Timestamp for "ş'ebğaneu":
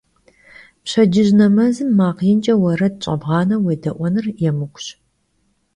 3.03-3.59